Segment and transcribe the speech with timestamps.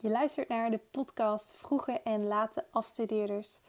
[0.00, 3.60] Je luistert naar de podcast Vroege en Late Afstudeerders.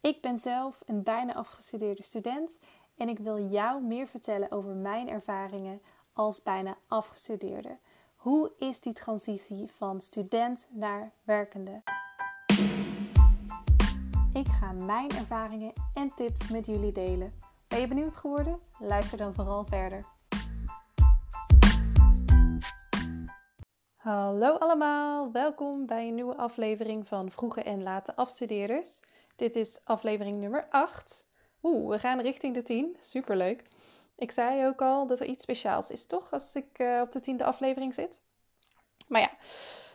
[0.00, 2.58] Ik ben zelf een bijna afgestudeerde student
[2.96, 5.80] en ik wil jou meer vertellen over mijn ervaringen
[6.12, 7.78] als bijna afgestudeerde.
[8.16, 11.82] Hoe is die transitie van student naar werkende?
[14.32, 17.32] Ik ga mijn ervaringen en tips met jullie delen.
[17.68, 18.60] Ben je benieuwd geworden?
[18.78, 20.13] Luister dan vooral verder.
[24.04, 29.00] Hallo allemaal, welkom bij een nieuwe aflevering van Vroege en Late Afstudeerders.
[29.36, 31.26] Dit is aflevering nummer 8.
[31.62, 32.96] Oeh, we gaan richting de 10.
[33.00, 33.62] Superleuk.
[34.16, 36.32] Ik zei ook al dat er iets speciaals is, toch?
[36.32, 38.22] Als ik uh, op de tiende aflevering zit.
[39.08, 39.30] Maar ja,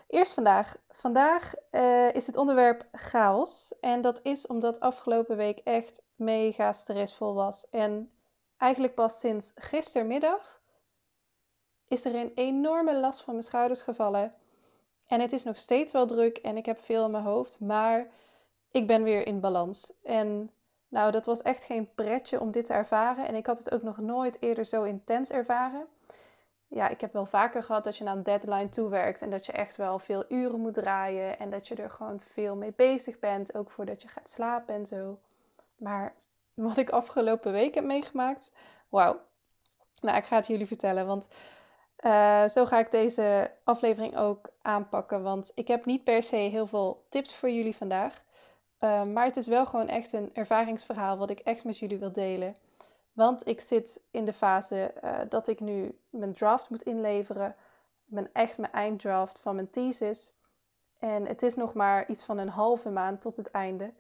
[0.07, 0.76] eerst vandaag.
[0.89, 3.73] Vandaag uh, is het onderwerp chaos.
[3.81, 7.70] En dat is omdat afgelopen week echt mega stressvol was.
[7.70, 8.12] En
[8.57, 10.59] eigenlijk pas sinds gistermiddag
[11.89, 14.34] is er een enorme last van mijn schouders gevallen.
[15.07, 18.07] En het is nog steeds wel druk en ik heb veel in mijn hoofd, maar
[18.71, 19.93] ik ben weer in balans.
[20.04, 20.51] En
[20.87, 23.27] nou, dat was echt geen pretje om dit te ervaren.
[23.27, 25.87] En ik had het ook nog nooit eerder zo intens ervaren.
[26.67, 29.51] Ja, ik heb wel vaker gehad dat je naar een deadline toewerkt en dat je
[29.51, 33.55] echt wel veel uren moet draaien en dat je er gewoon veel mee bezig bent,
[33.55, 35.20] ook voordat je gaat slapen en zo.
[35.77, 36.13] Maar
[36.54, 38.51] wat ik afgelopen week heb meegemaakt,
[38.90, 39.20] wauw.
[40.01, 41.27] Nou, ik ga het jullie vertellen, want
[42.05, 46.67] uh, zo ga ik deze aflevering ook aanpakken, want ik heb niet per se heel
[46.67, 48.21] veel tips voor jullie vandaag.
[48.79, 52.11] Uh, maar het is wel gewoon echt een ervaringsverhaal wat ik echt met jullie wil
[52.11, 52.55] delen.
[53.13, 57.55] Want ik zit in de fase uh, dat ik nu mijn draft moet inleveren.
[58.05, 60.33] Mijn, echt mijn einddraft van mijn thesis.
[60.99, 63.93] En het is nog maar iets van een halve maand tot het einde.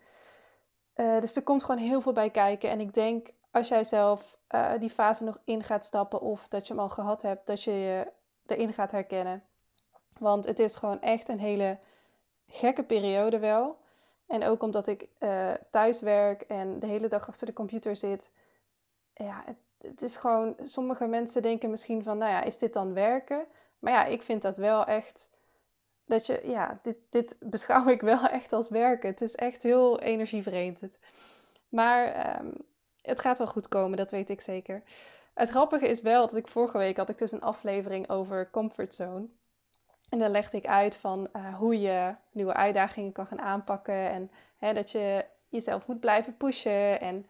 [0.93, 2.69] dus er komt gewoon heel veel bij kijken.
[2.69, 6.67] En ik denk als jij zelf uh, die fase nog in gaat stappen of dat
[6.67, 8.11] je hem al gehad hebt, dat je je
[8.45, 9.43] erin gaat herkennen.
[10.17, 11.79] Want het is gewoon echt een hele
[12.47, 13.77] gekke periode wel.
[14.27, 18.31] En ook omdat ik uh, thuis werk en de hele dag achter de computer zit.
[19.13, 19.43] Ja,
[19.77, 20.55] het, is gewoon.
[20.63, 23.45] Sommige mensen denken misschien van, nou ja, is dit dan werken?
[23.79, 25.29] Maar ja, ik vind dat wel echt.
[26.05, 29.09] Dat je, ja, dit, dit beschouw ik wel echt als werken.
[29.09, 30.99] Het is echt heel energievreemd.
[31.69, 32.53] Maar um,
[33.01, 34.83] het gaat wel goed komen, dat weet ik zeker.
[35.33, 39.27] Het grappige is wel dat ik vorige week had ik dus een aflevering over comfortzone.
[40.09, 44.09] En dan legde ik uit van uh, hoe je nieuwe uitdagingen kan gaan aanpakken.
[44.09, 47.01] En hè, dat je jezelf moet blijven pushen.
[47.01, 47.25] En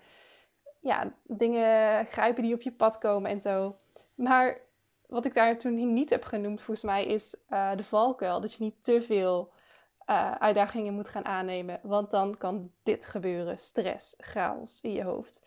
[0.80, 3.76] ja, dingen grijpen die op je pad komen en zo.
[4.16, 4.58] Maar
[5.08, 8.42] wat ik daar toen niet heb genoemd, volgens mij, is uh, de valkuil.
[8.42, 9.52] Dat je niet te veel
[10.10, 11.80] uh, uitdagingen moet gaan aannemen.
[11.84, 15.44] Want dan kan dit gebeuren: stress, chaos in je hoofd.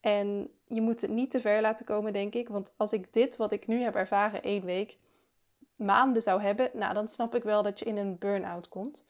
[0.00, 2.48] En je moet het niet te ver laten komen, denk ik.
[2.48, 4.98] Want als ik dit, wat ik nu heb ervaren, één week,
[5.76, 9.04] maanden zou hebben, nou, dan snap ik wel dat je in een burn-out komt.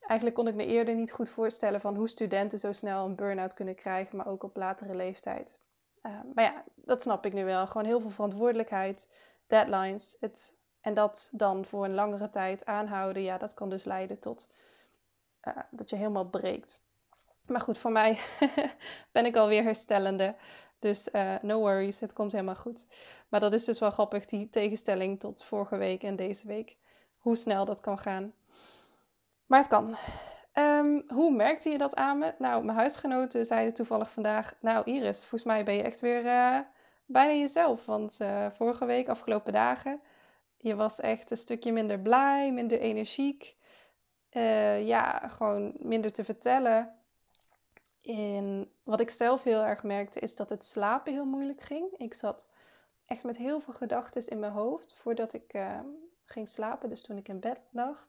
[0.00, 3.54] Eigenlijk kon ik me eerder niet goed voorstellen van hoe studenten zo snel een burn-out
[3.54, 5.58] kunnen krijgen, maar ook op latere leeftijd.
[6.02, 7.66] Uh, maar ja, dat snap ik nu wel.
[7.66, 9.08] Gewoon heel veel verantwoordelijkheid,
[9.46, 10.16] deadlines.
[10.20, 10.55] Het,
[10.86, 14.48] en dat dan voor een langere tijd aanhouden, ja, dat kan dus leiden tot
[15.48, 16.82] uh, dat je helemaal breekt.
[17.46, 18.18] Maar goed, voor mij
[19.12, 20.34] ben ik alweer herstellende.
[20.78, 22.86] Dus uh, no worries, het komt helemaal goed.
[23.28, 26.76] Maar dat is dus wel grappig, die tegenstelling tot vorige week en deze week.
[27.18, 28.32] Hoe snel dat kan gaan.
[29.46, 29.96] Maar het kan.
[30.54, 32.34] Um, hoe merkte je dat aan me?
[32.38, 34.54] Nou, mijn huisgenoten zeiden toevallig vandaag...
[34.60, 36.58] Nou Iris, volgens mij ben je echt weer uh,
[37.06, 37.86] bijna jezelf.
[37.86, 38.18] Want
[38.52, 40.00] vorige week, afgelopen dagen...
[40.56, 43.56] Je was echt een stukje minder blij, minder energiek.
[44.80, 46.96] ja, gewoon minder te vertellen.
[48.02, 51.92] En wat ik zelf heel erg merkte is dat het slapen heel moeilijk ging.
[51.96, 52.48] Ik zat
[53.06, 55.80] echt met heel veel gedachten in mijn hoofd voordat ik uh,
[56.24, 58.08] ging slapen, dus toen ik in bed lag.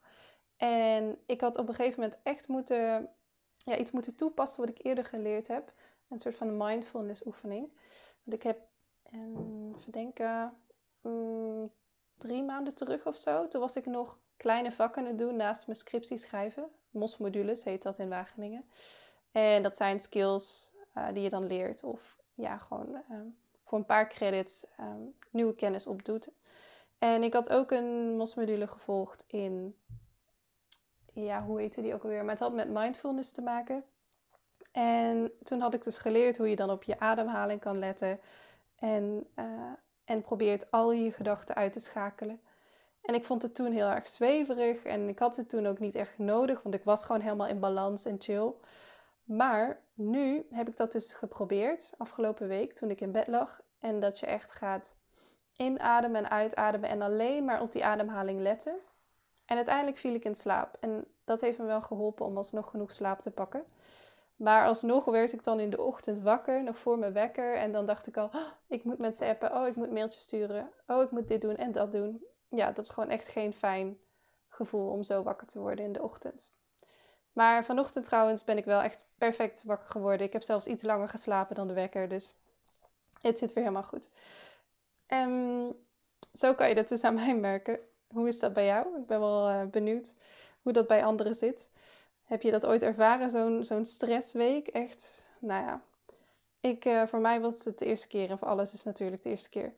[0.58, 3.10] En ik had op een gegeven moment echt moeten,
[3.54, 5.74] ja, iets moeten toepassen wat ik eerder geleerd heb.
[6.10, 7.70] Een soort van mindfulness oefening.
[8.24, 8.60] Want ik heb,
[9.78, 10.54] verdenken,
[12.18, 15.68] drie maanden terug of zo, toen was ik nog kleine vakken aan het doen naast
[15.68, 16.70] mijn scriptie schrijven.
[16.90, 18.66] MOS-modules heet dat in Wageningen.
[19.32, 23.86] En dat zijn skills uh, die je dan leert of ja, gewoon um, voor een
[23.86, 26.32] paar credits um, nieuwe kennis opdoet.
[26.98, 29.76] En ik had ook een MOS-module gevolgd in,
[31.14, 32.22] ja, hoe heette die ook alweer?
[32.22, 33.84] Maar het had met mindfulness te maken.
[34.72, 38.20] En toen had ik dus geleerd hoe je dan op je ademhaling kan letten
[38.76, 39.72] en, uh,
[40.08, 42.42] en probeert al je gedachten uit te schakelen.
[43.02, 45.96] En ik vond het toen heel erg zweverig en ik had het toen ook niet
[45.96, 48.54] echt nodig, want ik was gewoon helemaal in balans en chill.
[49.24, 53.62] Maar nu heb ik dat dus geprobeerd afgelopen week toen ik in bed lag.
[53.80, 54.96] En dat je echt gaat
[55.56, 58.76] inademen en uitademen en alleen maar op die ademhaling letten.
[59.46, 60.78] En uiteindelijk viel ik in slaap.
[60.80, 63.64] En dat heeft me wel geholpen om alsnog genoeg slaap te pakken.
[64.38, 67.56] Maar alsnog werd ik dan in de ochtend wakker, nog voor mijn wekker.
[67.56, 69.56] En dan dacht ik al, oh, ik moet mensen appen.
[69.56, 70.72] Oh, ik moet mailtjes sturen.
[70.88, 72.26] Oh, ik moet dit doen en dat doen.
[72.50, 73.98] Ja, dat is gewoon echt geen fijn
[74.48, 76.54] gevoel om zo wakker te worden in de ochtend.
[77.34, 80.28] Maar vanochtend trouwens ben ik wel echt perfect wakker geworden.
[80.28, 82.10] Ik heb zelfs iets langer geslapen dan de wekker.
[82.10, 82.34] Dus
[83.22, 84.10] het zit weer helemaal goed.
[85.06, 85.74] En
[86.34, 87.80] zo kan je dat dus aan mij merken.
[88.08, 89.00] Hoe is dat bij jou?
[89.00, 90.16] Ik ben wel uh, benieuwd
[90.62, 91.70] hoe dat bij anderen zit.
[92.28, 94.68] Heb je dat ooit ervaren, zo'n stressweek?
[94.68, 95.82] Echt, nou ja.
[96.60, 99.30] Ik, uh, voor mij was het de eerste keer en voor alles is natuurlijk de
[99.30, 99.74] eerste keer.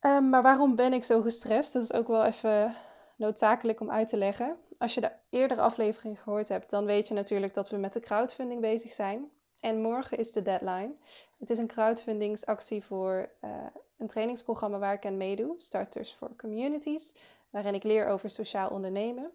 [0.00, 1.72] Um, maar waarom ben ik zo gestrest?
[1.72, 2.74] Dat is ook wel even
[3.16, 4.56] noodzakelijk om uit te leggen.
[4.78, 8.00] Als je de eerdere aflevering gehoord hebt, dan weet je natuurlijk dat we met de
[8.00, 9.30] crowdfunding bezig zijn.
[9.60, 10.92] En morgen is de deadline.
[11.38, 13.50] Het is een crowdfundingsactie voor uh,
[13.98, 17.14] een trainingsprogramma waar ik aan meedoe, Starters for Communities,
[17.50, 19.30] waarin ik leer over sociaal ondernemen.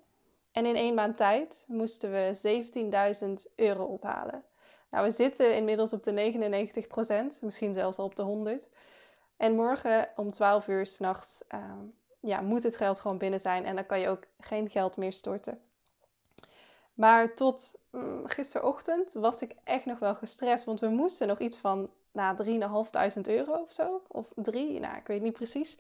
[0.57, 2.62] En in één maand tijd moesten we
[3.50, 4.44] 17.000 euro ophalen.
[4.89, 6.33] Nou, we zitten inmiddels op de
[7.38, 8.69] 99% misschien zelfs al op de 100.
[9.38, 11.59] En morgen om 12 uur s'nachts uh,
[12.19, 15.13] ja, moet het geld gewoon binnen zijn en dan kan je ook geen geld meer
[15.13, 15.62] storten.
[16.94, 21.57] Maar tot mm, gisterochtend was ik echt nog wel gestrest, want we moesten nog iets
[21.57, 22.59] van nou,
[23.15, 24.01] 3.500 euro of zo.
[24.07, 25.77] Of drie, nou, ik weet niet precies.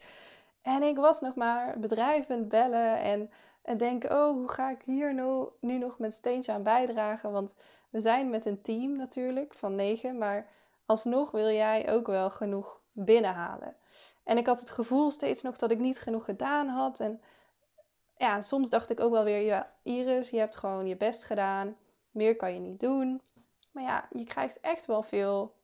[0.61, 3.29] En ik was nog maar bedrijven bellen en,
[3.67, 7.31] en denken, oh, hoe ga ik hier nu, nu nog mijn steentje aan bijdragen?
[7.31, 7.55] Want
[7.89, 10.47] we zijn met een team natuurlijk van negen, maar
[10.85, 13.75] alsnog wil jij ook wel genoeg binnenhalen.
[14.23, 16.99] En ik had het gevoel steeds nog dat ik niet genoeg gedaan had.
[16.99, 17.21] En
[18.17, 21.77] ja, soms dacht ik ook wel weer, ja, Iris, je hebt gewoon je best gedaan.
[22.11, 23.21] Meer kan je niet doen.
[23.71, 25.55] Maar ja, je krijgt echt wel veel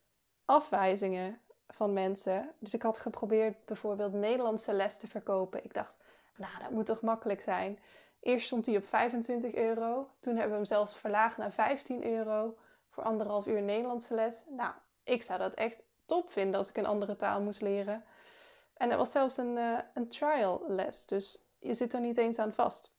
[0.46, 2.52] afwijzingen van mensen.
[2.60, 5.64] Dus ik had geprobeerd bijvoorbeeld Nederlandse les te verkopen.
[5.64, 5.98] Ik dacht,
[6.38, 7.80] nou, dat moet toch makkelijk zijn.
[8.20, 10.10] Eerst stond hij op 25 euro.
[10.20, 12.58] Toen hebben we hem zelfs verlaagd naar 15 euro
[12.90, 14.44] voor anderhalf uur Nederlandse les.
[14.50, 18.04] Nou, ik zou dat echt top vinden als ik een andere taal moest leren.
[18.74, 22.40] En er was zelfs een, uh, een trial les, dus je zit er niet eens
[22.40, 22.94] aan vast.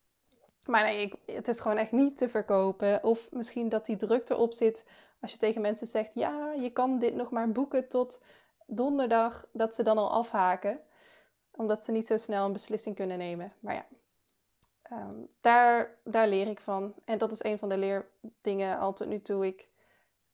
[0.65, 3.03] Maar nee, ik, het is gewoon echt niet te verkopen.
[3.03, 4.85] Of misschien dat die druk erop zit
[5.21, 8.21] als je tegen mensen zegt: ja, je kan dit nog maar boeken tot
[8.65, 10.79] donderdag, dat ze dan al afhaken.
[11.55, 13.53] Omdat ze niet zo snel een beslissing kunnen nemen.
[13.59, 13.85] Maar ja,
[14.81, 16.93] ehm, daar, daar leer ik van.
[17.05, 19.45] En dat is een van de leerdingen al tot nu toe.
[19.45, 19.67] Ik,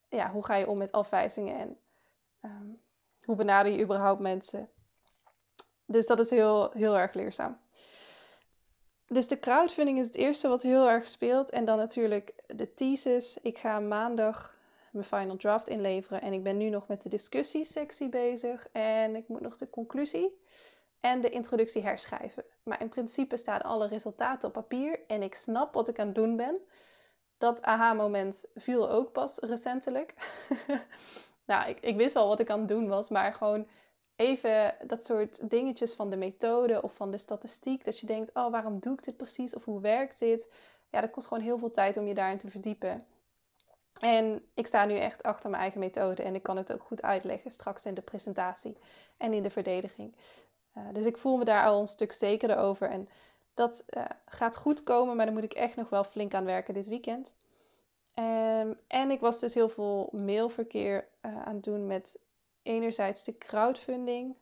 [0.09, 1.77] ja, hoe ga je om met afwijzingen en
[2.41, 2.69] ehm,
[3.25, 4.69] hoe benader je überhaupt mensen?
[5.85, 7.59] Dus dat is heel, heel erg leerzaam.
[9.07, 11.50] Dus de crowdfunding is het eerste wat heel erg speelt.
[11.50, 13.38] En dan natuurlijk de thesis.
[13.41, 14.56] Ik ga maandag
[14.91, 16.21] mijn final draft inleveren.
[16.21, 18.68] En ik ben nu nog met de discussiesectie bezig.
[18.71, 20.41] En ik moet nog de conclusie
[21.01, 22.44] en de introductie herschrijven.
[22.63, 25.00] Maar in principe staan alle resultaten op papier.
[25.07, 26.59] En ik snap wat ik aan het doen ben.
[27.38, 30.13] Dat aha-moment viel ook pas recentelijk.
[31.45, 33.09] nou, ik, ik wist wel wat ik aan het doen was.
[33.09, 33.68] Maar gewoon
[34.15, 37.86] even dat soort dingetjes van de methode of van de statistiek.
[37.86, 39.56] Dat je denkt, oh, waarom doe ik dit precies?
[39.56, 40.51] Of hoe werkt dit?
[40.89, 43.06] Ja, dat kost gewoon heel veel tijd om je daarin te verdiepen.
[44.00, 47.01] En ik sta nu echt achter mijn eigen methode en ik kan het ook goed
[47.01, 48.77] uitleggen straks in de presentatie
[49.18, 50.15] en in de verdediging.
[50.77, 52.89] Uh, dus ik voel me daar al een stuk zekerder over.
[52.89, 53.09] En
[53.53, 56.73] dat uh, gaat goed komen, maar daar moet ik echt nog wel flink aan werken
[56.73, 57.33] dit weekend.
[58.16, 62.19] Um, en ik was dus heel veel mailverkeer uh, aan het doen met
[62.61, 64.35] enerzijds de crowdfunding,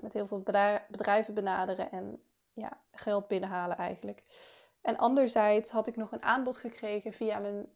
[0.00, 0.42] met heel veel
[0.88, 4.22] bedrijven benaderen en ja, geld binnenhalen eigenlijk.
[4.80, 7.66] En anderzijds had ik nog een aanbod gekregen via mijn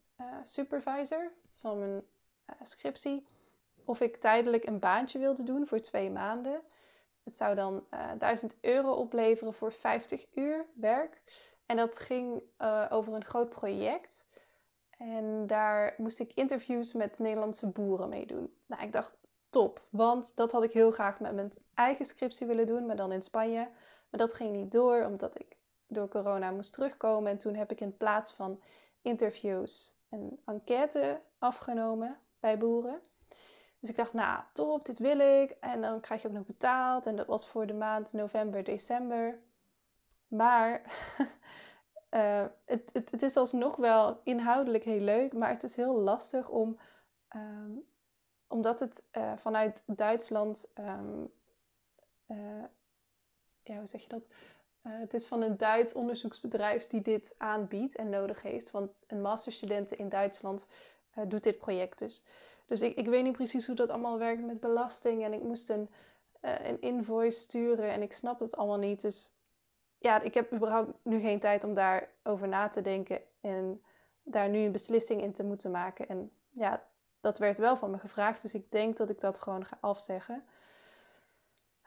[0.42, 2.02] supervisor van mijn
[2.62, 3.26] scriptie
[3.84, 6.60] of ik tijdelijk een baantje wilde doen voor twee maanden.
[7.24, 7.86] Het zou dan
[8.18, 11.22] 1000 euro opleveren voor 50 uur werk.
[11.66, 12.42] En dat ging
[12.90, 14.26] over een groot project.
[14.98, 18.54] En daar moest ik interviews met Nederlandse boeren mee doen.
[18.66, 19.16] Nou, ik dacht,
[19.50, 19.82] top.
[19.90, 23.22] Want dat had ik heel graag met mijn eigen scriptie willen doen, maar dan in
[23.22, 23.68] Spanje.
[24.10, 27.30] Maar dat ging niet door, omdat ik door corona moest terugkomen.
[27.32, 28.62] En toen heb ik in plaats van
[29.02, 33.00] interviews een enquête afgenomen bij boeren.
[33.84, 35.50] Dus ik dacht, nou, top, dit wil ik.
[35.50, 37.06] En dan krijg je ook nog betaald.
[37.06, 39.38] En dat was voor de maand november, december.
[40.28, 40.80] Maar
[42.10, 45.32] uh, het, het, het, is alsnog wel inhoudelijk heel leuk.
[45.32, 46.78] Maar het is heel lastig om
[47.36, 47.84] um,
[48.46, 51.32] omdat het uh, vanuit Duitsland, um,
[52.28, 52.64] uh,
[53.62, 54.28] ja, hoe zeg je dat?
[54.82, 58.70] Het is van een Duits onderzoeksbedrijf die dit aanbiedt en nodig heeft.
[58.70, 60.66] Want een masterstudent in Duitsland
[61.28, 62.26] doet dit project dus.
[62.66, 65.24] Dus ik, ik weet niet precies hoe dat allemaal werkt met belasting.
[65.24, 65.90] En ik moest een,
[66.40, 69.00] een invoice sturen en ik snap het allemaal niet.
[69.00, 69.34] Dus
[69.98, 73.82] ja, ik heb überhaupt nu geen tijd om daarover na te denken en
[74.22, 76.08] daar nu een beslissing in te moeten maken.
[76.08, 76.82] En ja,
[77.20, 80.44] dat werd wel van me gevraagd, dus ik denk dat ik dat gewoon ga afzeggen.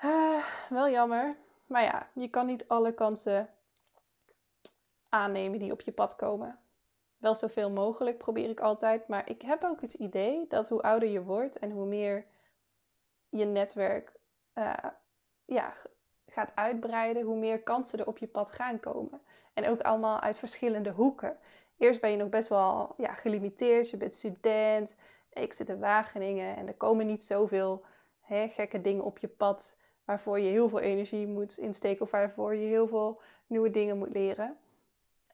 [0.03, 3.49] Uh, wel jammer, maar ja, je kan niet alle kansen
[5.09, 6.59] aannemen die op je pad komen.
[7.17, 11.09] Wel zoveel mogelijk probeer ik altijd, maar ik heb ook het idee dat hoe ouder
[11.09, 12.25] je wordt en hoe meer
[13.29, 14.11] je netwerk
[14.55, 14.73] uh,
[15.45, 15.73] ja,
[16.25, 19.21] gaat uitbreiden, hoe meer kansen er op je pad gaan komen.
[19.53, 21.37] En ook allemaal uit verschillende hoeken.
[21.77, 24.95] Eerst ben je nog best wel ja, gelimiteerd, je bent student,
[25.29, 27.85] ik zit in Wageningen en er komen niet zoveel
[28.21, 32.55] hè, gekke dingen op je pad waarvoor je heel veel energie moet insteken of waarvoor
[32.55, 34.57] je heel veel nieuwe dingen moet leren.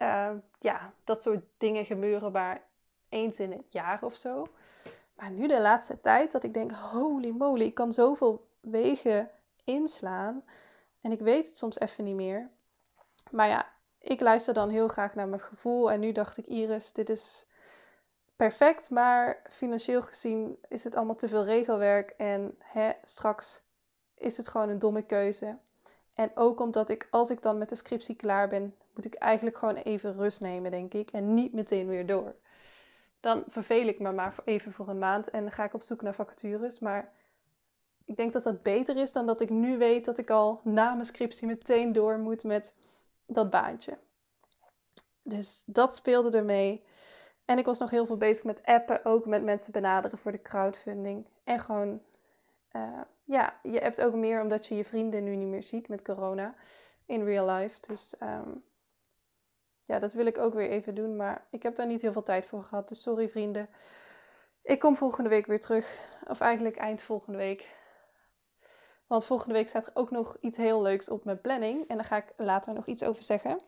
[0.04, 2.62] Ehm, ja, dat soort dingen gebeuren maar
[3.10, 4.48] eens in het jaar of zo.
[5.16, 9.30] Maar nu de laatste tijd dat ik denk, holy moly, ik kan zoveel wegen
[9.64, 10.44] inslaan.
[11.02, 12.50] En ik weet het soms even niet meer.
[13.32, 15.92] Maar ja, ik luister dan heel graag naar mijn gevoel.
[15.92, 17.46] En nu dacht ik, Iris, dit is
[18.36, 18.90] perfect.
[18.90, 22.10] Maar financieel gezien is het allemaal te veel regelwerk.
[22.10, 23.62] En hè, straks
[24.16, 25.58] is het gewoon een domme keuze.
[26.14, 29.58] En ook omdat ik, als ik dan met de scriptie klaar ben, moet ik eigenlijk
[29.58, 31.12] gewoon even rust nemen, denk ik.
[31.12, 32.36] En niet meteen weer door.
[33.20, 36.16] Dan verveel ik me maar even voor een maand en ga ik op zoek naar
[36.16, 36.80] vacatures.
[36.80, 37.12] Maar
[38.06, 40.94] ik denk dat dat beter is dan dat ik nu weet dat ik al na
[40.94, 42.74] mijn scriptie meteen door moet met
[43.26, 43.98] dat baantje.
[45.24, 46.84] Dus dat speelde ermee.
[47.46, 50.42] En ik was nog heel veel bezig met appen, ook met mensen benaderen voor de
[50.42, 51.26] crowdfunding.
[51.44, 52.02] En gewoon,
[52.72, 56.02] uh, ja, je hebt ook meer omdat je je vrienden nu niet meer ziet met
[56.02, 56.56] corona
[57.06, 57.80] in real life.
[57.88, 58.64] Dus um,
[59.86, 61.16] ja, dat wil ik ook weer even doen.
[61.16, 62.88] Maar ik heb daar niet heel veel tijd voor gehad.
[62.88, 63.70] Dus sorry vrienden.
[64.62, 66.18] Ik kom volgende week weer terug.
[66.28, 67.70] Of eigenlijk eind volgende week.
[69.08, 71.88] Want volgende week staat er ook nog iets heel leuks op mijn planning.
[71.88, 73.62] En daar ga ik later nog iets over zeggen.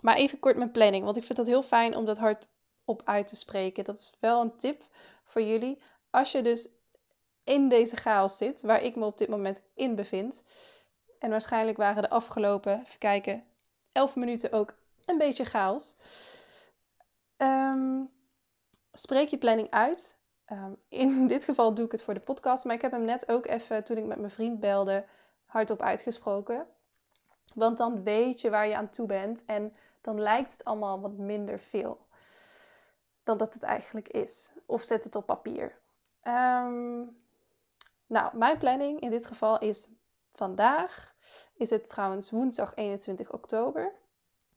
[0.00, 1.04] Maar even kort mijn planning.
[1.04, 3.84] Want ik vind dat heel fijn om dat hardop uit te spreken.
[3.84, 4.84] Dat is wel een tip
[5.24, 5.82] voor jullie.
[6.10, 6.68] Als je dus
[7.44, 10.44] in deze chaos zit, waar ik me op dit moment in bevind.
[11.18, 13.44] En waarschijnlijk waren de afgelopen, even kijken,
[13.92, 15.94] 11 minuten ook een beetje chaos.
[17.36, 18.10] Um,
[18.92, 20.16] spreek je planning uit.
[20.52, 23.28] Um, in dit geval doe ik het voor de podcast, maar ik heb hem net
[23.28, 25.04] ook even toen ik met mijn vriend belde
[25.44, 26.66] hardop uitgesproken.
[27.54, 31.12] Want dan weet je waar je aan toe bent en dan lijkt het allemaal wat
[31.12, 32.06] minder veel
[33.24, 34.52] dan dat het eigenlijk is.
[34.66, 35.78] Of zet het op papier.
[36.22, 37.16] Um,
[38.06, 39.88] nou, mijn planning in dit geval is
[40.32, 41.14] vandaag
[41.54, 43.92] is het trouwens woensdag 21 oktober.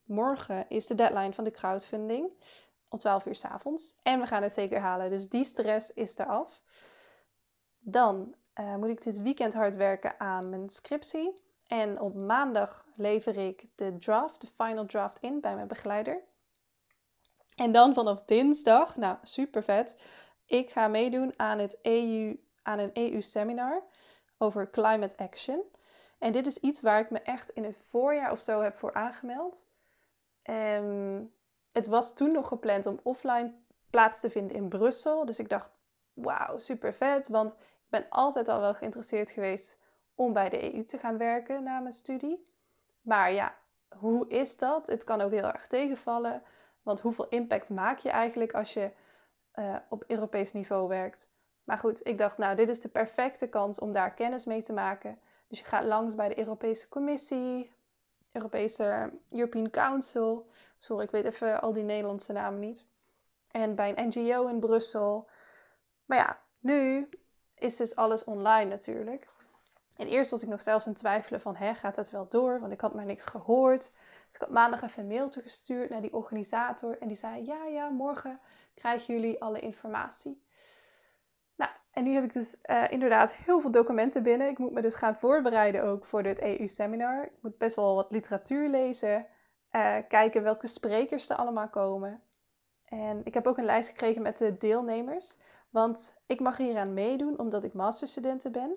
[0.03, 2.31] Morgen is de deadline van de crowdfunding
[2.89, 3.95] om 12 uur s avonds.
[4.03, 6.61] En we gaan het zeker halen, dus die stress is eraf.
[7.79, 11.43] Dan uh, moet ik dit weekend hard werken aan mijn scriptie.
[11.67, 16.23] En op maandag lever ik de draft, de final draft in bij mijn begeleider.
[17.55, 19.95] En dan vanaf dinsdag, nou super vet,
[20.45, 23.83] ik ga meedoen aan, het EU, aan een EU-seminar
[24.37, 25.61] over climate action.
[26.17, 28.93] En dit is iets waar ik me echt in het voorjaar of zo heb voor
[28.93, 29.65] aangemeld.
[30.43, 31.33] Um,
[31.71, 33.53] het was toen nog gepland om offline
[33.89, 35.25] plaats te vinden in Brussel.
[35.25, 35.69] Dus ik dacht,
[36.13, 37.27] wauw, super vet.
[37.27, 39.77] Want ik ben altijd al wel geïnteresseerd geweest
[40.15, 42.53] om bij de EU te gaan werken na mijn studie.
[43.01, 43.55] Maar ja,
[43.97, 44.87] hoe is dat?
[44.87, 46.43] Het kan ook heel erg tegenvallen.
[46.81, 48.91] Want hoeveel impact maak je eigenlijk als je
[49.55, 51.33] uh, op Europees niveau werkt?
[51.65, 54.73] Maar goed, ik dacht, nou, dit is de perfecte kans om daar kennis mee te
[54.73, 55.19] maken.
[55.47, 57.71] Dus je gaat langs bij de Europese Commissie,
[58.31, 60.49] Europese European Council.
[60.77, 62.85] Sorry, ik weet even al die Nederlandse namen niet.
[63.51, 65.29] En bij een NGO in Brussel.
[66.05, 67.09] Maar ja, nu
[67.55, 69.27] is dus alles online natuurlijk.
[69.95, 72.59] En eerst was ik nog zelfs in twijfelen van, hè, gaat dat wel door?
[72.59, 73.93] Want ik had maar niks gehoord.
[74.25, 76.97] Dus ik had maandag even een mailtje gestuurd naar die organisator.
[76.99, 78.39] En die zei, ja, ja, morgen
[78.73, 80.43] krijgen jullie alle informatie.
[81.95, 84.47] En nu heb ik dus uh, inderdaad heel veel documenten binnen.
[84.47, 87.23] Ik moet me dus gaan voorbereiden ook voor dit EU-seminar.
[87.23, 89.27] Ik moet best wel wat literatuur lezen.
[89.71, 92.21] Uh, kijken welke sprekers er allemaal komen.
[92.85, 95.37] En ik heb ook een lijst gekregen met de deelnemers.
[95.69, 98.75] Want ik mag hieraan meedoen omdat ik masterstudenten ben.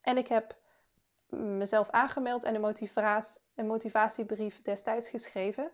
[0.00, 0.56] En ik heb
[1.28, 3.22] mezelf aangemeld en een,
[3.54, 5.70] een motivatiebrief destijds geschreven.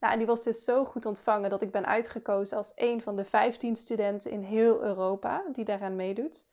[0.00, 3.16] Nou, en die was dus zo goed ontvangen dat ik ben uitgekozen als een van
[3.16, 6.46] de 15 studenten in heel Europa die daaraan meedoet.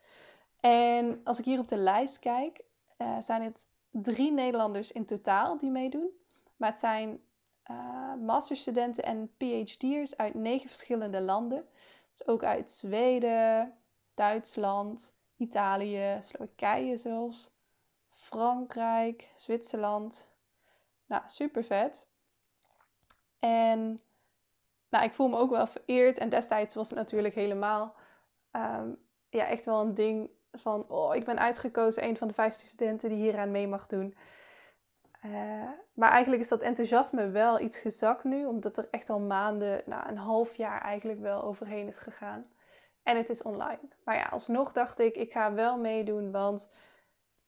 [0.59, 2.63] En als ik hier op de lijst kijk,
[2.97, 6.09] uh, zijn het drie Nederlanders in totaal die meedoen.
[6.57, 7.21] Maar het zijn
[7.71, 11.67] uh, masterstudenten en PhD'ers uit negen verschillende landen.
[12.09, 13.73] Dus ook uit Zweden,
[14.13, 17.51] Duitsland, Italië, Slowakije zelfs,
[18.09, 20.27] Frankrijk, Zwitserland,
[21.05, 22.07] Nou, super vet.
[23.45, 23.99] En
[24.89, 26.17] nou, ik voel me ook wel vereerd.
[26.17, 27.95] En destijds was het natuurlijk helemaal
[28.51, 28.89] ehm,
[29.29, 30.85] ja, echt wel een ding van...
[30.89, 34.15] Oh, ik ben uitgekozen, een van de 15 studenten die hieraan mee mag doen.
[35.25, 39.81] Uh, maar eigenlijk is dat enthousiasme wel iets gezakt nu, omdat er echt al maanden,
[39.85, 42.45] nou een half jaar eigenlijk wel overheen is gegaan.
[43.03, 43.79] En het is online.
[44.03, 46.69] Maar ja, alsnog dacht ik, ik ga wel meedoen, want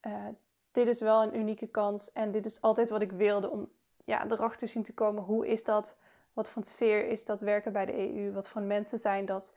[0.06, 0.26] uh,
[0.72, 2.12] dit is wel een unieke kans.
[2.12, 3.68] En dit is altijd wat ik wilde om
[4.08, 5.22] ja, erachter zien te komen.
[5.22, 5.96] Hoe is dat?
[6.32, 8.32] Wat voor sfeer is dat werken bij de EU?
[8.32, 9.54] Wat voor mensen zijn dat?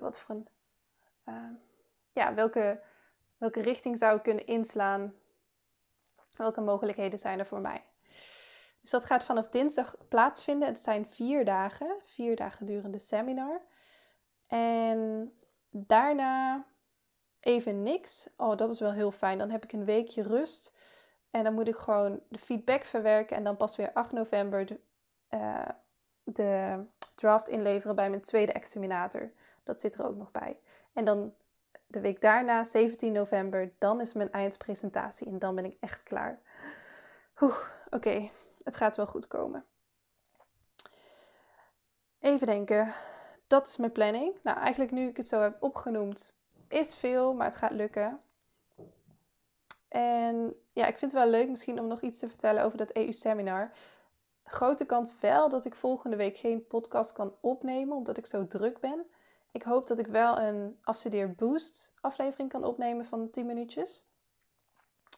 [0.00, 0.48] Wat voor een,
[1.28, 1.56] uh,
[2.12, 2.80] ja, welke,
[3.36, 5.14] welke richting zou ik kunnen inslaan?
[6.36, 7.84] Welke mogelijkheden zijn er voor mij?
[8.80, 10.68] Dus dat gaat vanaf dinsdag plaatsvinden.
[10.68, 13.60] Het zijn vier dagen, vier dagen durende seminar.
[14.46, 15.32] En
[15.70, 16.64] daarna
[17.40, 18.28] even niks.
[18.36, 19.38] Oh, dat is wel heel fijn.
[19.38, 20.76] Dan heb ik een weekje rust.
[21.32, 23.36] En dan moet ik gewoon de feedback verwerken.
[23.36, 24.80] En dan pas weer 8 november de,
[25.30, 25.68] uh,
[26.22, 26.84] de
[27.14, 29.32] draft inleveren bij mijn tweede examinator.
[29.62, 30.58] Dat zit er ook nog bij.
[30.92, 31.34] En dan
[31.86, 35.26] de week daarna, 17 november, dan is mijn eindpresentatie.
[35.26, 36.40] En dan ben ik echt klaar.
[37.90, 38.30] Oké,
[38.64, 39.64] het gaat wel goed komen.
[42.18, 42.92] Even denken.
[43.46, 44.38] Dat is mijn planning.
[44.42, 46.34] Nou, eigenlijk nu ik het zo heb opgenoemd,
[46.68, 48.20] is veel, maar het gaat lukken.
[49.92, 52.92] En ja, ik vind het wel leuk misschien om nog iets te vertellen over dat
[52.92, 53.70] EU-seminar.
[54.44, 58.80] Grote kans wel dat ik volgende week geen podcast kan opnemen, omdat ik zo druk
[58.80, 59.06] ben.
[59.50, 64.06] Ik hoop dat ik wel een afstudeer boost aflevering kan opnemen van 10 minuutjes.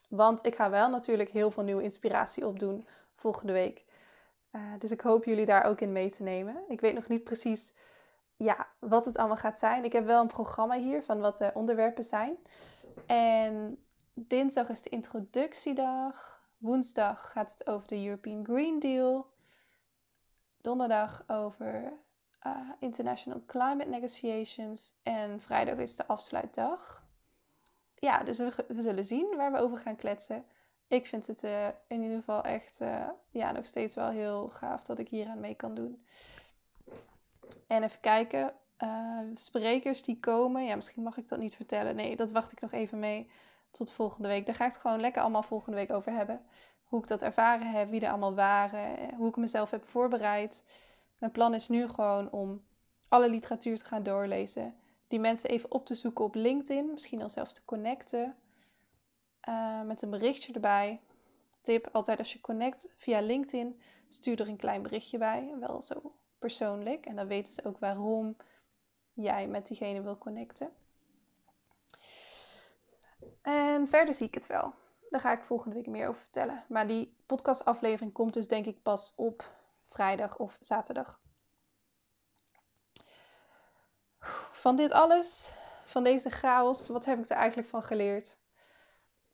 [0.09, 3.85] Want ik ga wel natuurlijk heel veel nieuwe inspiratie opdoen volgende week.
[4.53, 6.57] Uh, dus ik hoop jullie daar ook in mee te nemen.
[6.69, 7.75] Ik weet nog niet precies
[8.37, 9.85] ja, wat het allemaal gaat zijn.
[9.85, 12.37] Ik heb wel een programma hier van wat de onderwerpen zijn.
[13.07, 13.84] En
[14.15, 16.43] dinsdag is de introductiedag.
[16.59, 19.27] Woensdag gaat het over de European Green Deal.
[20.61, 21.93] Donderdag over
[22.47, 24.95] uh, International Climate Negotiations.
[25.03, 27.03] En vrijdag is de afsluitdag.
[27.95, 30.45] Ja, dus we, we zullen zien waar we over gaan kletsen.
[30.89, 34.85] Ik vind het uh, in ieder geval echt uh, ja, nog steeds wel heel gaaf
[34.85, 36.07] dat ik hier aan mee kan doen.
[37.67, 38.55] En even kijken,
[39.35, 40.65] sprekers die komen.
[40.65, 41.97] Ja, misschien mag ik dat niet vertellen.
[41.97, 43.31] Nee, dat wacht ik nog even mee
[43.75, 44.47] tot volgende week.
[44.47, 46.41] Daar ga ik het gewoon lekker allemaal volgende week over hebben.
[46.85, 50.65] Hoe ik dat ervaren heb, wie er allemaal waren, hoe ik mezelf heb voorbereid.
[51.19, 52.65] Mijn plan is nu gewoon om
[53.09, 54.75] alle literatuur te gaan doorlezen.
[55.09, 56.93] Die mensen even op te zoeken op LinkedIn.
[56.93, 58.37] Misschien dan zelfs te connecten.
[59.49, 61.01] Uh, met een berichtje erbij.
[61.61, 65.55] Tip, altijd als je connect via LinkedIn, stuur er een klein berichtje bij.
[65.61, 67.07] Wel zo persoonlijk.
[67.07, 68.37] En dan weten ze ook waarom
[69.13, 70.71] jij met diegene wil connecten.
[73.43, 74.75] En verder zie ik het wel.
[75.11, 76.65] Daar ga ik volgende week meer over vertellen.
[76.69, 79.45] Maar die podcastaflevering komt dus denk ik pas op
[79.89, 81.21] vrijdag of zaterdag.
[84.53, 85.53] Van dit alles,
[85.85, 88.39] van deze chaos, wat heb ik er eigenlijk van geleerd?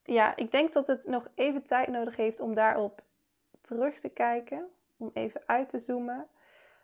[0.04, 3.02] Ja, ik denk dat het nog even tijd nodig heeft om daarop
[3.60, 6.28] terug te kijken, om even uit te zoomen.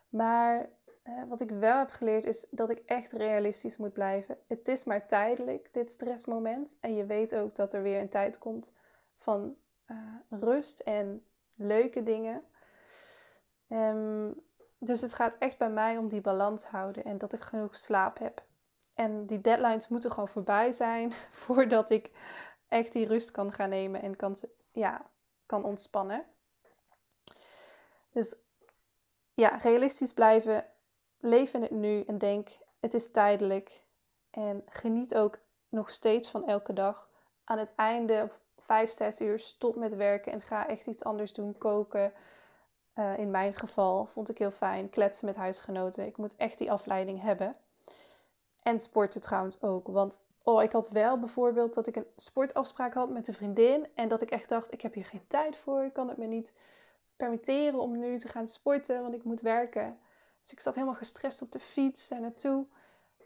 [0.09, 0.69] Maar
[1.29, 4.39] wat ik wel heb geleerd is dat ik echt realistisch moet blijven.
[4.47, 6.77] Het is maar tijdelijk, dit stressmoment.
[6.81, 8.73] En je weet ook dat er weer een tijd komt
[9.17, 9.97] van uh,
[10.31, 12.43] rust en leuke dingen.
[13.69, 14.45] Um,
[14.79, 18.19] dus het gaat echt bij mij om die balans houden en dat ik genoeg slaap
[18.19, 18.45] heb.
[18.95, 21.13] En die deadlines moeten gewoon voorbij zijn
[21.45, 22.11] voordat ik
[22.69, 24.37] echt die rust kan gaan nemen en kan,
[24.73, 25.11] ja,
[25.47, 26.25] kan ontspannen.
[28.11, 28.37] Dus
[29.35, 30.65] ja, realistisch blijven,
[31.21, 33.85] leef in het nu en denk het is tijdelijk.
[34.31, 37.09] En geniet ook nog steeds van elke dag.
[37.45, 41.59] Aan het einde, vijf, zes uur, stop met werken en ga echt iets anders doen.
[41.59, 42.13] Koken,
[42.95, 46.07] uh, in mijn geval vond ik heel fijn kletsen met huisgenoten.
[46.07, 47.57] Ik moet echt die afleiding hebben.
[48.63, 49.87] En sporten trouwens ook.
[49.87, 53.87] Want oh, ik had wel bijvoorbeeld dat ik een sportafspraak had met een vriendin.
[53.95, 55.85] En dat ik echt dacht, ik heb hier geen tijd voor.
[55.85, 56.53] Ik kan het me niet
[57.17, 59.99] permitteren om nu te gaan sporten, want ik moet werken.
[60.47, 62.67] Dus ik zat helemaal gestrest op de fiets en naartoe.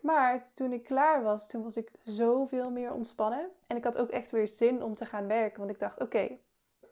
[0.03, 3.51] Maar toen ik klaar was, toen was ik zoveel meer ontspannen.
[3.67, 5.59] En ik had ook echt weer zin om te gaan werken.
[5.59, 6.39] Want ik dacht, oké,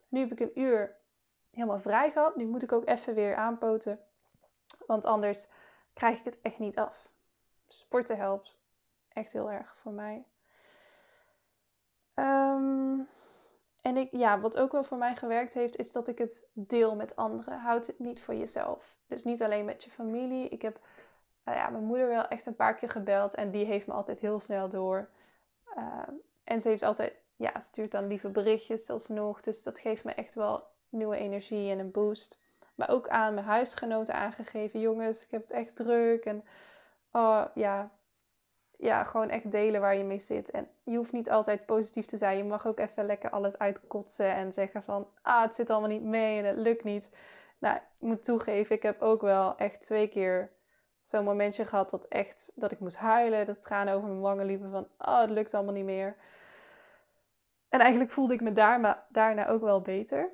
[0.09, 0.97] nu heb ik een uur
[1.51, 2.37] helemaal vrij gehad.
[2.37, 4.01] Nu moet ik ook even weer aanpoten.
[4.87, 5.49] Want anders
[5.93, 7.11] krijg ik het echt niet af.
[7.69, 8.59] Sporten helpt
[9.09, 10.25] echt heel erg voor mij.
[12.14, 13.09] Um,
[13.81, 16.97] en ik, ja, wat ook wel voor mij gewerkt heeft, is dat ik het deel
[16.97, 17.59] met anderen.
[17.61, 18.98] Houd het niet voor jezelf.
[19.09, 20.49] Dus niet alleen met je familie.
[20.49, 20.81] Ik heb
[21.44, 24.21] nou ja, mijn moeder wel echt een paar keer gebeld en die heeft me altijd
[24.21, 25.09] heel snel door.
[25.77, 26.03] Uh,
[26.44, 29.40] en ze heeft altijd, ja, stuurt dan lieve berichtjes alsnog.
[29.40, 32.38] Dus dat geeft me echt wel nieuwe energie en een boost.
[32.75, 34.81] Maar ook aan mijn huisgenoten aangegeven.
[34.81, 36.25] Jongens, ik heb het echt druk.
[36.25, 36.44] En
[37.12, 37.90] oh, ja,
[38.77, 40.51] ja, gewoon echt delen waar je mee zit.
[40.51, 42.37] En je hoeft niet altijd positief te zijn.
[42.37, 45.09] Je mag ook even lekker alles uitkotsen en zeggen van...
[45.23, 47.11] Ah, het zit allemaal niet mee en het lukt niet.
[47.59, 50.53] Nou, ik moet toegeven, ik heb ook wel echt twee keer
[51.03, 52.53] zo'n momentje gehad dat echt...
[52.55, 54.88] Dat ik moest huilen, dat tranen over mijn wangen liepen van...
[54.97, 56.16] Ah, het lukt allemaal niet meer.
[57.68, 60.31] En eigenlijk voelde ik me daar, maar daarna ook wel beter.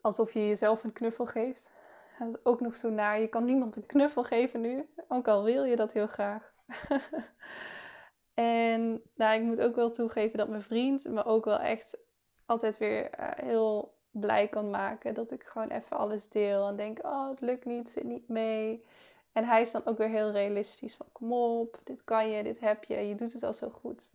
[0.00, 1.72] Alsof je jezelf een knuffel geeft.
[2.18, 3.20] Dat is ook nog zo naar.
[3.20, 4.88] Je kan niemand een knuffel geven nu.
[5.08, 6.52] Ook al wil je dat heel graag.
[8.34, 11.98] en nou, ik moet ook wel toegeven dat mijn vriend me ook wel echt
[12.46, 15.14] altijd weer eh, heel blij kan maken.
[15.14, 18.84] Dat ik gewoon even alles deel en denk, oh het lukt niet, zit niet mee.
[19.32, 22.60] En hij is dan ook weer heel realistisch van, kom op, dit kan je, dit
[22.60, 24.10] heb je, je doet het al zo goed.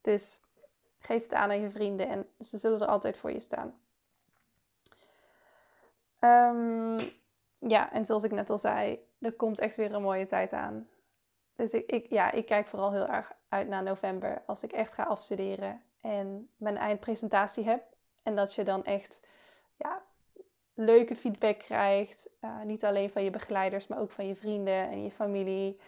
[0.00, 0.40] Dus
[0.98, 3.74] geef het aan aan je vrienden en ze zullen er altijd voor je staan.
[6.20, 6.98] Um,
[7.58, 10.88] ja, en zoals ik net al zei, er komt echt weer een mooie tijd aan.
[11.56, 14.92] Dus ik, ik, ja, ik kijk vooral heel erg uit naar november als ik echt
[14.92, 17.84] ga afstuderen en mijn eindpresentatie heb.
[18.22, 19.20] En dat je dan echt
[19.76, 20.02] ja,
[20.74, 22.28] leuke feedback krijgt.
[22.40, 25.80] Uh, niet alleen van je begeleiders, maar ook van je vrienden en je familie.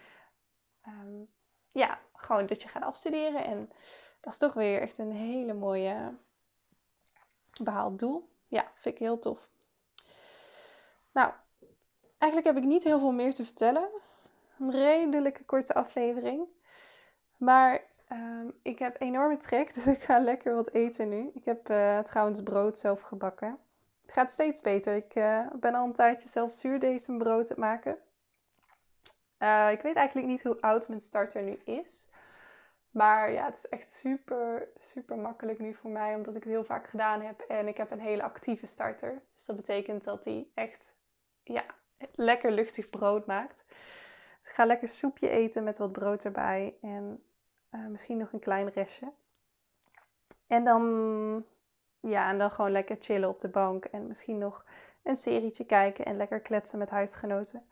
[0.87, 1.27] Um,
[1.71, 3.45] ja, gewoon dat je gaat afstuderen.
[3.45, 3.71] En
[4.19, 6.13] dat is toch weer echt een hele mooie
[7.63, 8.29] behaald doel.
[8.47, 9.49] Ja, vind ik heel tof.
[11.11, 11.33] Nou,
[12.17, 13.89] eigenlijk heb ik niet heel veel meer te vertellen.
[14.59, 16.47] Een redelijke korte aflevering.
[17.37, 21.31] Maar um, ik heb enorme trek, dus ik ga lekker wat eten nu.
[21.33, 23.57] Ik heb uh, trouwens brood zelf gebakken.
[24.01, 24.95] Het gaat steeds beter.
[24.95, 27.97] Ik uh, ben al een tijdje zelf zuurdesembrood aan het maken.
[29.39, 32.07] Uh, ik weet eigenlijk niet hoe oud mijn starter nu is.
[32.91, 36.63] Maar ja, het is echt super, super makkelijk nu voor mij, omdat ik het heel
[36.63, 37.39] vaak gedaan heb.
[37.39, 39.21] En ik heb een hele actieve starter.
[39.33, 40.93] Dus dat betekent dat hij echt
[41.43, 41.65] ja,
[42.11, 43.65] lekker luchtig brood maakt.
[44.39, 47.23] Dus ik ga lekker soepje eten met wat brood erbij en
[47.75, 49.11] uh, misschien nog een klein restje.
[50.47, 51.45] En dan,
[51.99, 54.65] ja, en dan gewoon lekker chillen op de bank en misschien nog
[55.03, 57.67] een serietje kijken en lekker kletsen met huisgenoten.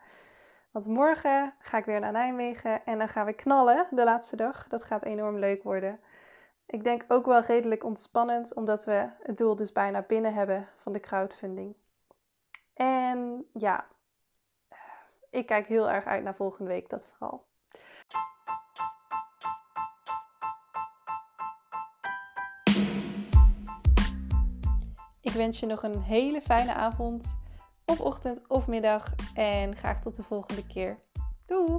[0.70, 4.68] Want morgen ga ik weer naar Nijmegen en dan gaan we knallen de laatste dag.
[4.68, 6.00] Dat gaat enorm leuk worden.
[6.66, 10.92] Ik denk ook wel redelijk ontspannend, omdat we het doel dus bijna binnen hebben van
[10.92, 11.76] de crowdfunding.
[12.74, 13.86] En ja,
[15.30, 17.44] ik kijk heel erg uit naar volgende week, dat vooral.
[25.34, 27.38] Wens je nog een hele fijne avond,
[27.84, 29.14] of ochtend of middag.
[29.34, 30.98] En graag tot de volgende keer.
[31.46, 31.76] Doei!